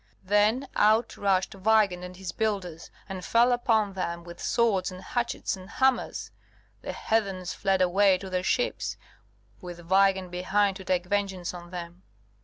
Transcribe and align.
Ha! 0.03 0.17
then 0.29 0.67
out 0.75 1.15
rushed 1.15 1.53
Weigand 1.53 2.03
and 2.03 2.17
his 2.17 2.31
builders, 2.31 2.89
and 3.07 3.23
fell 3.23 3.51
upon 3.51 3.93
them 3.93 4.23
with 4.23 4.41
swords 4.41 4.91
and 4.91 4.99
hatchets 4.99 5.55
and 5.55 5.69
hammers. 5.69 6.31
The 6.81 6.91
heathens 6.91 7.53
fled 7.53 7.83
away 7.83 8.17
to 8.17 8.27
their 8.27 8.41
ships, 8.41 8.97
with 9.61 9.81
Weigand 9.87 10.31
behind 10.31 10.77
to 10.77 10.83
take 10.83 11.05
vengeance 11.05 11.53
on 11.53 11.69
them. 11.69 12.01